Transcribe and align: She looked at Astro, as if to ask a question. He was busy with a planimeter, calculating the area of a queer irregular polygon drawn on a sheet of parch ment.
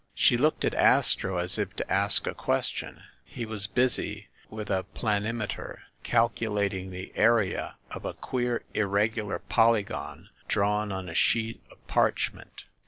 She 0.15 0.35
looked 0.35 0.65
at 0.65 0.73
Astro, 0.73 1.37
as 1.37 1.59
if 1.59 1.75
to 1.75 1.93
ask 1.93 2.25
a 2.25 2.33
question. 2.33 3.03
He 3.23 3.45
was 3.45 3.67
busy 3.67 4.29
with 4.49 4.71
a 4.71 4.83
planimeter, 4.95 5.77
calculating 6.01 6.89
the 6.89 7.11
area 7.15 7.75
of 7.91 8.03
a 8.05 8.15
queer 8.15 8.63
irregular 8.73 9.37
polygon 9.37 10.29
drawn 10.47 10.91
on 10.91 11.07
a 11.07 11.13
sheet 11.13 11.61
of 11.69 11.85
parch 11.85 12.33
ment. 12.33 12.63